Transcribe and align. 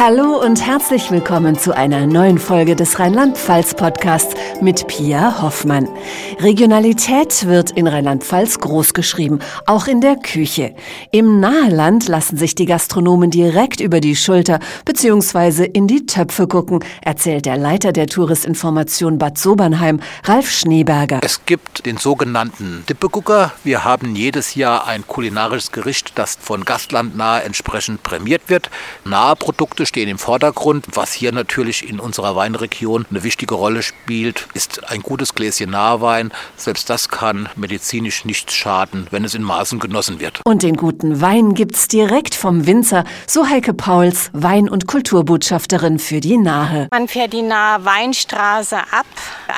Hallo 0.00 0.40
und 0.40 0.64
herzlich 0.64 1.10
willkommen 1.10 1.58
zu 1.58 1.76
einer 1.76 2.06
neuen 2.06 2.38
Folge 2.38 2.76
des 2.76 3.00
Rheinland-Pfalz-Podcasts 3.00 4.36
mit 4.60 4.86
Pia 4.86 5.42
Hoffmann. 5.42 5.88
Regionalität 6.38 7.48
wird 7.48 7.72
in 7.72 7.88
Rheinland-Pfalz 7.88 8.60
großgeschrieben, 8.60 9.40
auch 9.66 9.88
in 9.88 10.00
der 10.00 10.14
Küche. 10.14 10.76
Im 11.10 11.40
Naheland 11.40 12.06
lassen 12.06 12.36
sich 12.36 12.54
die 12.54 12.66
Gastronomen 12.66 13.32
direkt 13.32 13.80
über 13.80 13.98
die 13.98 14.14
Schulter 14.14 14.60
bzw. 14.84 15.64
in 15.64 15.88
die 15.88 16.06
Töpfe 16.06 16.46
gucken, 16.46 16.78
erzählt 17.02 17.46
der 17.46 17.56
Leiter 17.56 17.90
der 17.90 18.06
Touristinformation 18.06 19.18
Bad 19.18 19.36
Sobernheim, 19.36 19.98
Ralf 20.22 20.48
Schneeberger. 20.48 21.18
Es 21.22 21.44
gibt 21.44 21.86
den 21.86 21.96
sogenannten 21.96 22.84
Dippegucker. 22.88 23.52
Wir 23.64 23.82
haben 23.82 24.14
jedes 24.14 24.54
Jahr 24.54 24.86
ein 24.86 25.04
kulinarisches 25.08 25.72
Gericht, 25.72 26.12
das 26.14 26.38
von 26.40 26.64
Gastland 26.64 27.16
nahe 27.16 27.42
entsprechend 27.42 28.04
prämiert 28.04 28.42
wird. 28.46 28.70
Nahe 29.04 29.34
Produkte 29.34 29.87
stehen 29.88 30.08
im 30.08 30.18
Vordergrund. 30.18 30.86
Was 30.94 31.12
hier 31.12 31.32
natürlich 31.32 31.88
in 31.88 31.98
unserer 31.98 32.36
Weinregion 32.36 33.06
eine 33.10 33.24
wichtige 33.24 33.54
Rolle 33.54 33.82
spielt, 33.82 34.46
ist 34.54 34.88
ein 34.88 35.02
gutes 35.02 35.34
Gläschen 35.34 35.70
Nahwein. 35.70 36.30
Selbst 36.56 36.88
das 36.88 37.08
kann 37.08 37.48
medizinisch 37.56 38.24
nichts 38.24 38.54
schaden, 38.54 39.08
wenn 39.10 39.24
es 39.24 39.34
in 39.34 39.42
Maßen 39.42 39.80
genossen 39.80 40.20
wird. 40.20 40.40
Und 40.44 40.62
den 40.62 40.76
guten 40.76 41.20
Wein 41.20 41.54
gibt's 41.54 41.88
direkt 41.88 42.34
vom 42.34 42.66
Winzer, 42.66 43.04
so 43.26 43.48
Heike 43.48 43.74
Pauls, 43.74 44.30
Wein- 44.32 44.68
und 44.68 44.86
Kulturbotschafterin 44.86 45.98
für 45.98 46.20
die 46.20 46.36
Nahe. 46.36 46.88
Man 46.92 47.08
fährt 47.08 47.32
die 47.32 47.42
Nahe 47.42 47.84
Weinstraße 47.84 48.76
ab. 48.78 49.06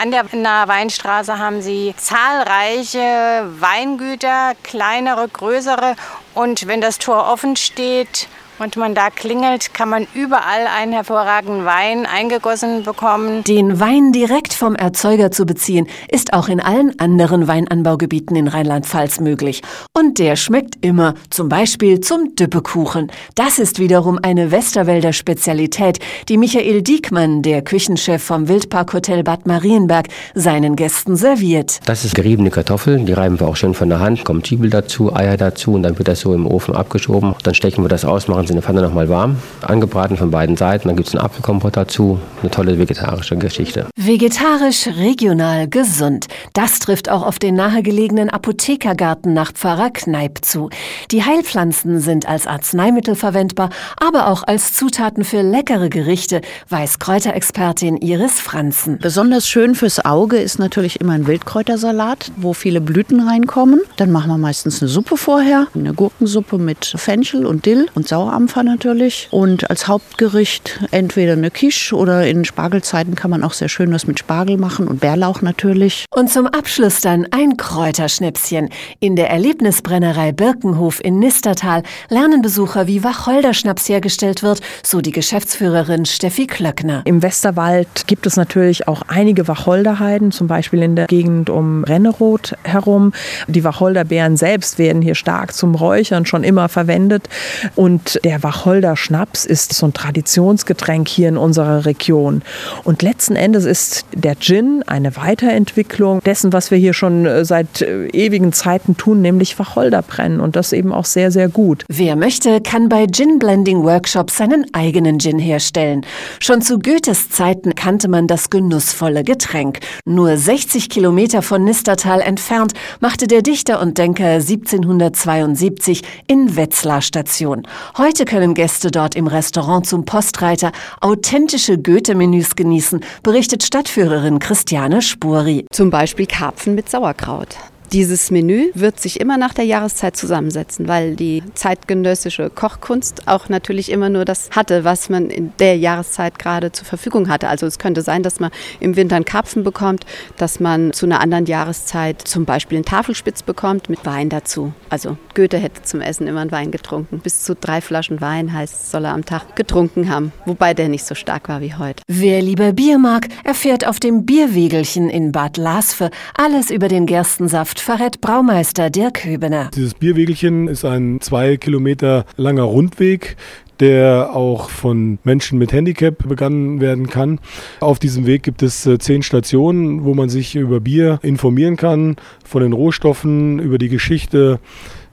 An 0.00 0.10
der 0.10 0.24
Nahe 0.32 0.68
Weinstraße 0.68 1.38
haben 1.38 1.60
sie 1.60 1.94
zahlreiche 1.96 3.50
Weingüter, 3.58 4.52
kleinere, 4.62 5.28
größere. 5.28 5.96
Und 6.34 6.66
wenn 6.68 6.80
das 6.80 6.98
Tor 6.98 7.26
offen 7.26 7.56
steht, 7.56 8.28
und 8.60 8.76
man 8.76 8.94
da 8.94 9.08
klingelt, 9.10 9.72
kann 9.72 9.88
man 9.88 10.06
überall 10.14 10.66
einen 10.78 10.92
hervorragenden 10.92 11.64
Wein 11.64 12.06
eingegossen 12.06 12.82
bekommen. 12.82 13.42
Den 13.44 13.80
Wein 13.80 14.12
direkt 14.12 14.52
vom 14.52 14.74
Erzeuger 14.76 15.30
zu 15.30 15.46
beziehen, 15.46 15.86
ist 16.10 16.34
auch 16.34 16.48
in 16.48 16.60
allen 16.60 16.98
anderen 17.00 17.48
Weinanbaugebieten 17.48 18.36
in 18.36 18.48
Rheinland-Pfalz 18.48 19.20
möglich. 19.20 19.62
Und 19.94 20.18
der 20.18 20.36
schmeckt 20.36 20.84
immer, 20.84 21.14
zum 21.30 21.48
Beispiel 21.48 22.00
zum 22.00 22.36
Düppekuchen. 22.36 23.10
Das 23.34 23.58
ist 23.58 23.78
wiederum 23.78 24.18
eine 24.22 24.50
Westerwälder 24.50 25.12
Spezialität, 25.12 25.98
die 26.28 26.36
Michael 26.36 26.82
Diekmann, 26.82 27.42
der 27.42 27.62
Küchenchef 27.62 28.22
vom 28.22 28.48
Wildparkhotel 28.48 29.22
Bad 29.22 29.46
Marienberg, 29.46 30.08
seinen 30.34 30.76
Gästen 30.76 31.16
serviert. 31.16 31.80
Das 31.86 32.04
ist 32.04 32.14
geriebene 32.14 32.50
Kartoffeln, 32.50 33.06
die 33.06 33.12
reiben 33.14 33.40
wir 33.40 33.48
auch 33.48 33.56
schön 33.56 33.72
von 33.72 33.88
der 33.88 34.00
Hand, 34.00 34.24
kommt 34.24 34.46
Zwiebel 34.46 34.68
dazu, 34.68 35.14
Eier 35.14 35.38
dazu 35.38 35.72
und 35.72 35.82
dann 35.82 35.98
wird 35.98 36.08
das 36.08 36.20
so 36.20 36.34
im 36.34 36.46
Ofen 36.46 36.74
abgeschoben. 36.74 37.34
Dann 37.42 37.54
stechen 37.54 37.82
wir 37.82 37.88
das 37.88 38.04
aus, 38.04 38.28
machen 38.28 38.49
in 38.50 38.56
der 38.56 38.62
Pfanne 38.62 38.82
nochmal 38.82 39.08
warm, 39.08 39.36
angebraten 39.62 40.16
von 40.16 40.30
beiden 40.30 40.56
Seiten. 40.56 40.88
Dann 40.88 40.96
gibt 40.96 41.08
es 41.08 41.14
einen 41.14 41.24
Apfelkompott 41.24 41.76
dazu. 41.76 42.18
Eine 42.40 42.50
tolle 42.50 42.78
vegetarische 42.78 43.36
Geschichte. 43.36 43.86
Vegetarisch, 43.96 44.88
regional, 44.88 45.68
gesund. 45.68 46.26
Das 46.52 46.78
trifft 46.80 47.08
auch 47.08 47.22
auf 47.24 47.38
den 47.38 47.54
nahegelegenen 47.54 48.28
Apothekergarten 48.30 49.32
nach 49.32 49.52
Pfarrer 49.52 49.90
Kneip 49.90 50.38
zu. 50.42 50.70
Die 51.10 51.22
Heilpflanzen 51.24 52.00
sind 52.00 52.28
als 52.28 52.46
Arzneimittel 52.46 53.14
verwendbar, 53.14 53.70
aber 53.96 54.28
auch 54.28 54.42
als 54.42 54.72
Zutaten 54.74 55.24
für 55.24 55.42
leckere 55.42 55.88
Gerichte, 55.88 56.40
weiß 56.68 56.98
Kräuterexpertin 56.98 57.98
Iris 57.98 58.40
Franzen. 58.40 58.98
Besonders 58.98 59.46
schön 59.46 59.74
fürs 59.74 60.04
Auge 60.04 60.38
ist 60.38 60.58
natürlich 60.58 61.00
immer 61.00 61.12
ein 61.12 61.26
Wildkräutersalat, 61.26 62.32
wo 62.36 62.52
viele 62.52 62.80
Blüten 62.80 63.20
reinkommen. 63.20 63.80
Dann 63.96 64.10
machen 64.10 64.30
wir 64.30 64.38
meistens 64.38 64.82
eine 64.82 64.88
Suppe 64.88 65.16
vorher, 65.16 65.66
eine 65.74 65.94
Gurkensuppe 65.94 66.58
mit 66.58 66.94
Fenchel 66.96 67.46
und 67.46 67.66
Dill 67.66 67.86
und 67.94 68.08
Sauerampfer 68.08 68.29
Dampfer 68.40 68.62
natürlich. 68.62 69.28
Und 69.30 69.68
als 69.68 69.86
Hauptgericht 69.86 70.80
entweder 70.92 71.34
eine 71.34 71.50
Quiche 71.50 71.94
oder 71.94 72.26
in 72.26 72.46
Spargelzeiten 72.46 73.14
kann 73.14 73.30
man 73.30 73.44
auch 73.44 73.52
sehr 73.52 73.68
schön 73.68 73.92
was 73.92 74.06
mit 74.06 74.18
Spargel 74.18 74.56
machen 74.56 74.88
und 74.88 75.00
Bärlauch 75.00 75.42
natürlich. 75.42 76.06
Und 76.10 76.30
zum 76.30 76.46
Abschluss 76.46 77.02
dann 77.02 77.26
ein 77.32 77.58
Kräuterschnäpschen. 77.58 78.70
In 78.98 79.14
der 79.14 79.28
Erlebnisbrennerei 79.28 80.32
Birkenhof 80.32 81.04
in 81.04 81.18
Nistertal 81.18 81.82
lernen 82.08 82.40
Besucher, 82.40 82.86
wie 82.86 83.04
Wacholderschnaps 83.04 83.90
hergestellt 83.90 84.42
wird, 84.42 84.62
so 84.82 85.02
die 85.02 85.12
Geschäftsführerin 85.12 86.06
Steffi 86.06 86.46
Klöckner. 86.46 87.02
Im 87.04 87.22
Westerwald 87.22 88.06
gibt 88.06 88.26
es 88.26 88.36
natürlich 88.36 88.88
auch 88.88 89.02
einige 89.08 89.48
Wacholderheiden, 89.48 90.32
zum 90.32 90.46
Beispiel 90.46 90.82
in 90.82 90.96
der 90.96 91.08
Gegend 91.08 91.50
um 91.50 91.84
Renneroth 91.84 92.56
herum. 92.64 93.12
Die 93.48 93.64
Wacholderbeeren 93.64 94.38
selbst 94.38 94.78
werden 94.78 95.02
hier 95.02 95.14
stark 95.14 95.52
zum 95.52 95.74
Räuchern 95.74 96.24
schon 96.24 96.42
immer 96.42 96.70
verwendet. 96.70 97.28
Und 97.76 98.18
der 98.24 98.30
der 98.30 98.44
Wacholder 98.44 98.96
Schnaps 98.96 99.44
ist 99.44 99.72
so 99.72 99.86
ein 99.86 99.92
Traditionsgetränk 99.92 101.08
hier 101.08 101.28
in 101.28 101.36
unserer 101.36 101.84
Region. 101.84 102.42
Und 102.84 103.02
letzten 103.02 103.34
Endes 103.34 103.64
ist 103.64 104.04
der 104.12 104.38
Gin 104.38 104.84
eine 104.86 105.16
Weiterentwicklung 105.16 106.20
dessen, 106.20 106.52
was 106.52 106.70
wir 106.70 106.78
hier 106.78 106.92
schon 106.92 107.26
äh, 107.26 107.44
seit 107.44 107.82
äh, 107.82 108.06
ewigen 108.10 108.52
Zeiten 108.52 108.96
tun, 108.96 109.20
nämlich 109.20 109.58
Wacholder 109.58 110.02
brennen. 110.02 110.38
Und 110.38 110.54
das 110.54 110.72
eben 110.72 110.92
auch 110.92 111.06
sehr, 111.06 111.32
sehr 111.32 111.48
gut. 111.48 111.84
Wer 111.88 112.14
möchte, 112.14 112.60
kann 112.60 112.88
bei 112.88 113.08
Gin 113.08 113.40
Blending 113.40 113.82
Workshops 113.82 114.36
seinen 114.36 114.64
eigenen 114.74 115.18
Gin 115.18 115.40
herstellen. 115.40 116.06
Schon 116.38 116.62
zu 116.62 116.78
Goethes 116.78 117.30
Zeiten 117.30 117.74
kannte 117.74 118.06
man 118.06 118.28
das 118.28 118.48
genussvolle 118.48 119.24
Getränk. 119.24 119.80
Nur 120.04 120.36
60 120.36 120.88
Kilometer 120.88 121.42
von 121.42 121.64
Nistertal 121.64 122.20
entfernt 122.20 122.74
machte 123.00 123.26
der 123.26 123.42
Dichter 123.42 123.80
und 123.80 123.98
Denker 123.98 124.34
1772 124.34 126.02
in 126.28 126.54
Wetzlar 126.54 127.02
Station. 127.02 127.66
Heute 127.98 128.09
Heute 128.10 128.24
können 128.24 128.54
Gäste 128.54 128.90
dort 128.90 129.14
im 129.14 129.28
Restaurant 129.28 129.86
zum 129.86 130.04
Postreiter 130.04 130.72
authentische 131.00 131.78
Goethe-Menüs 131.78 132.56
genießen, 132.56 133.04
berichtet 133.22 133.62
Stadtführerin 133.62 134.40
Christiane 134.40 135.00
Spuri. 135.00 135.64
Zum 135.70 135.90
Beispiel 135.90 136.26
Karpfen 136.26 136.74
mit 136.74 136.90
Sauerkraut. 136.90 137.56
Dieses 137.92 138.30
Menü 138.30 138.70
wird 138.74 139.00
sich 139.00 139.18
immer 139.18 139.36
nach 139.36 139.52
der 139.52 139.64
Jahreszeit 139.64 140.16
zusammensetzen, 140.16 140.86
weil 140.86 141.16
die 141.16 141.42
zeitgenössische 141.54 142.48
Kochkunst 142.48 143.26
auch 143.26 143.48
natürlich 143.48 143.90
immer 143.90 144.08
nur 144.08 144.24
das 144.24 144.50
hatte, 144.52 144.84
was 144.84 145.08
man 145.08 145.28
in 145.28 145.52
der 145.58 145.76
Jahreszeit 145.76 146.38
gerade 146.38 146.70
zur 146.70 146.86
Verfügung 146.86 147.28
hatte. 147.28 147.48
Also 147.48 147.66
es 147.66 147.80
könnte 147.80 148.02
sein, 148.02 148.22
dass 148.22 148.38
man 148.38 148.52
im 148.78 148.94
Winter 148.94 149.16
einen 149.16 149.24
Karpfen 149.24 149.64
bekommt, 149.64 150.06
dass 150.36 150.60
man 150.60 150.92
zu 150.92 151.04
einer 151.04 151.20
anderen 151.20 151.46
Jahreszeit 151.46 152.22
zum 152.22 152.44
Beispiel 152.44 152.78
einen 152.78 152.84
Tafelspitz 152.84 153.42
bekommt 153.42 153.88
mit 153.88 154.06
Wein 154.06 154.28
dazu. 154.28 154.72
Also 154.88 155.16
Goethe 155.34 155.58
hätte 155.58 155.82
zum 155.82 156.00
Essen 156.00 156.28
immer 156.28 156.42
einen 156.42 156.52
Wein 156.52 156.70
getrunken. 156.70 157.18
Bis 157.18 157.42
zu 157.42 157.56
drei 157.56 157.80
Flaschen 157.80 158.20
Wein 158.20 158.52
heißt, 158.52 158.92
soll 158.92 159.04
er 159.04 159.14
am 159.14 159.24
Tag 159.24 159.56
getrunken 159.56 160.08
haben, 160.08 160.32
wobei 160.46 160.74
der 160.74 160.88
nicht 160.88 161.06
so 161.06 161.16
stark 161.16 161.48
war 161.48 161.60
wie 161.60 161.74
heute. 161.74 162.04
Wer 162.06 162.40
lieber 162.40 162.72
Bier 162.72 162.98
mag, 162.98 163.26
erfährt 163.42 163.84
auf 163.84 163.98
dem 163.98 164.24
Bierwegelchen 164.26 165.10
in 165.10 165.32
Bad 165.32 165.56
Lasfe 165.56 166.12
alles 166.36 166.70
über 166.70 166.86
den 166.86 167.06
Gerstensaft 167.06 167.79
verrät 167.82 168.20
Braumeister 168.20 168.90
Dirk 168.90 169.24
Höbener. 169.24 169.70
Dieses 169.74 169.94
Bierwegelchen 169.94 170.68
ist 170.68 170.84
ein 170.84 171.20
zwei 171.20 171.56
Kilometer 171.56 172.24
langer 172.36 172.62
Rundweg, 172.62 173.36
der 173.80 174.30
auch 174.34 174.70
von 174.70 175.18
Menschen 175.24 175.58
mit 175.58 175.72
Handicap 175.72 176.28
begangen 176.28 176.80
werden 176.80 177.08
kann. 177.08 177.40
Auf 177.80 177.98
diesem 177.98 178.26
Weg 178.26 178.42
gibt 178.42 178.62
es 178.62 178.86
äh, 178.86 178.98
zehn 178.98 179.22
Stationen, 179.22 180.04
wo 180.04 180.14
man 180.14 180.28
sich 180.28 180.54
über 180.54 180.80
Bier 180.80 181.18
informieren 181.22 181.76
kann, 181.76 182.16
von 182.44 182.62
den 182.62 182.72
Rohstoffen, 182.72 183.58
über 183.58 183.78
die 183.78 183.88
Geschichte 183.88 184.60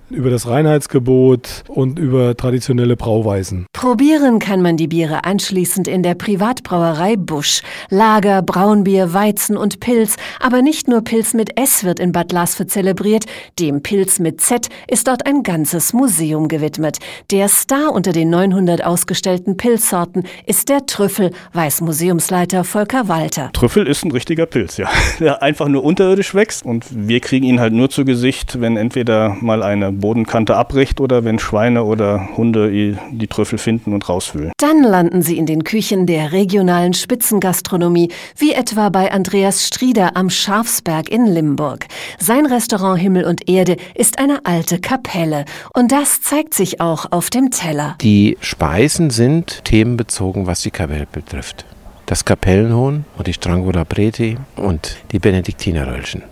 über 0.09 0.29
das 0.29 0.47
Reinheitsgebot 0.47 1.63
und 1.67 1.99
über 1.99 2.35
traditionelle 2.35 2.95
Brauweisen. 2.95 3.65
Probieren 3.73 4.39
kann 4.39 4.61
man 4.61 4.77
die 4.77 4.87
Biere 4.87 5.25
anschließend 5.25 5.87
in 5.87 6.03
der 6.03 6.15
Privatbrauerei 6.15 7.15
Busch. 7.15 7.61
Lager, 7.89 8.41
Braunbier, 8.41 9.13
Weizen 9.13 9.57
und 9.57 9.79
Pilz. 9.79 10.15
Aber 10.39 10.61
nicht 10.61 10.87
nur 10.87 11.01
Pilz 11.01 11.33
mit 11.33 11.59
S 11.59 11.83
wird 11.83 11.99
in 11.99 12.11
Bad 12.11 12.31
Lasve 12.31 12.67
zelebriert. 12.67 13.25
Dem 13.59 13.81
Pilz 13.81 14.19
mit 14.19 14.41
Z 14.41 14.69
ist 14.87 15.07
dort 15.07 15.25
ein 15.25 15.43
ganzes 15.43 15.93
Museum 15.93 16.47
gewidmet. 16.47 16.99
Der 17.31 17.49
Star 17.49 17.91
unter 17.91 18.13
den 18.13 18.29
900 18.29 18.83
ausgestellten 18.83 19.57
Pilzsorten 19.57 20.23
ist 20.45 20.69
der 20.69 20.85
Trüffel, 20.85 21.31
weiß 21.53 21.81
Museumsleiter 21.81 22.63
Volker 22.63 23.07
Walter. 23.07 23.51
Trüffel 23.53 23.87
ist 23.87 24.05
ein 24.05 24.11
richtiger 24.11 24.45
Pilz, 24.45 24.77
ja. 24.77 24.87
Der 25.19 25.41
einfach 25.41 25.67
nur 25.67 25.83
unterirdisch 25.83 26.33
wächst 26.33 26.65
und 26.65 26.85
wir 26.91 27.19
kriegen 27.19 27.45
ihn 27.45 27.59
halt 27.59 27.73
nur 27.73 27.89
zu 27.89 28.05
Gesicht, 28.05 28.61
wenn 28.61 28.77
entweder 28.77 29.35
mal 29.41 29.63
eine 29.63 29.96
Bodenkante 29.97 30.55
abbricht 30.55 31.01
oder 31.01 31.23
wenn 31.23 31.39
Schweine 31.39 31.83
oder 31.83 32.29
Hunde 32.37 32.71
die 33.11 33.27
Trüffel 33.27 33.57
finden 33.57 33.93
und 33.93 34.07
rauswühlen. 34.07 34.51
Dann 34.57 34.83
landen 34.83 35.21
sie 35.21 35.37
in 35.37 35.45
den 35.45 35.63
Küchen 35.63 36.05
der 36.05 36.31
regionalen 36.31 36.93
Spitzengastronomie, 36.93 38.09
wie 38.37 38.53
etwa 38.53 38.89
bei 38.89 39.11
Andreas 39.11 39.65
Strieder 39.65 40.15
am 40.15 40.29
Schafsberg 40.29 41.09
in 41.09 41.25
Limburg. 41.25 41.87
Sein 42.19 42.45
Restaurant 42.45 42.99
Himmel 42.99 43.25
und 43.25 43.49
Erde 43.49 43.77
ist 43.95 44.19
eine 44.19 44.45
alte 44.45 44.79
Kapelle 44.79 45.45
und 45.73 45.91
das 45.91 46.21
zeigt 46.21 46.53
sich 46.53 46.79
auch 46.81 47.11
auf 47.11 47.29
dem 47.29 47.51
Teller. 47.51 47.95
Die 48.01 48.37
Speisen 48.41 49.09
sind 49.09 49.63
themenbezogen, 49.65 50.47
was 50.47 50.61
die 50.61 50.71
Kapelle 50.71 51.07
betrifft. 51.11 51.65
Das 52.05 52.23
Kapellenhuhn 52.23 53.03
und 53.17 53.27
die 53.27 53.33
Strangola 53.33 53.83
Preti 53.83 54.37
und 54.55 54.97
die 55.11 55.19
Benediktinerröllchen. 55.19 56.23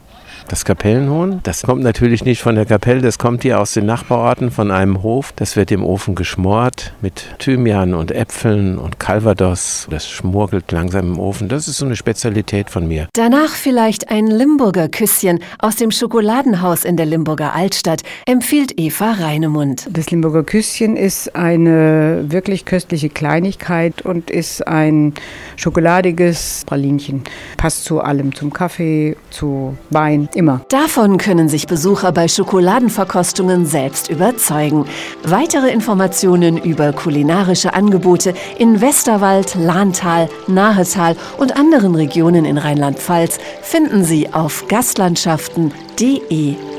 Das 0.48 0.64
Kapellenhuhn, 0.64 1.40
das 1.42 1.64
kommt 1.64 1.82
natürlich 1.82 2.24
nicht 2.24 2.44
von 2.44 2.54
der 2.54 2.68
Kapelle, 2.68 3.02
das 3.02 3.18
kommt 3.18 3.42
hier 3.42 3.60
aus 3.60 3.74
den 3.74 3.88
Nachbarorten 3.88 4.52
von 4.52 4.70
einem 4.70 5.02
Hof. 5.02 5.34
Das 5.36 5.56
wird 5.56 5.72
im 5.72 5.84
Ofen 5.84 6.14
geschmort 6.14 6.94
mit 7.02 7.26
Thymian 7.40 7.96
und 7.96 8.12
Äpfeln 8.12 8.78
und 8.78 9.00
Calvados. 9.00 9.88
Das 9.90 10.08
schmurgelt 10.08 10.72
langsam 10.72 11.14
im 11.14 11.20
Ofen. 11.20 11.50
Das 11.50 11.68
ist 11.68 11.78
so 11.78 11.86
eine 11.86 11.96
Spezialität 11.96 12.70
von 12.70 12.88
mir. 12.88 13.08
Danach 13.14 13.50
vielleicht 13.50 14.12
ein 14.12 14.28
Limburger 14.28 14.88
Küsschen 14.88 15.40
aus 15.58 15.78
dem 15.78 15.90
Schokoladenhaus 15.90 16.86
in 16.86 16.96
der 16.96 17.08
Limburger 17.08 17.56
Altstadt, 17.56 18.04
empfiehlt 18.28 18.80
Eva 18.80 19.14
Reinemund. 19.14 19.88
Das 19.92 20.12
Limburger 20.12 20.44
Küsschen 20.44 20.96
ist 20.96 21.36
eine 21.36 22.26
wirklich 22.28 22.66
köstliche 22.66 23.10
Kleinigkeit 23.10 24.04
und 24.04 24.30
ist 24.30 24.68
ein 24.68 25.16
schokoladiges 25.56 26.62
Pralinchen. 26.68 27.24
Passt 27.58 27.86
zu 27.86 28.00
allem, 28.00 28.36
zum 28.36 28.54
Kaffee, 28.54 29.18
zu 29.32 29.76
Wein, 29.90 30.30
immer. 30.36 30.62
Davon 30.70 31.18
können 31.18 31.50
sich 31.50 31.68
Besucher 31.68 32.12
bei 32.12 32.28
Schokoladenverkostungen 32.28 33.66
selbst 33.66 34.10
überzeugen. 34.10 34.86
Weitere 35.24 35.72
Informationen 35.72 36.58
über 36.58 36.94
kulinarische 36.94 37.74
Angebote 37.74 38.34
in 38.58 38.82
Westerwald, 38.82 39.56
Lahntal, 39.56 40.30
Nahetal 40.48 41.16
und 41.38 41.58
anderen 41.58 41.96
Regionen 41.96 42.46
in 42.46 42.58
Rheinland-Pfalz 42.58 43.40
finden 43.62 44.04
Sie 44.04 44.34
auf 44.34 44.68
gastlandschaften.de. 44.68 46.75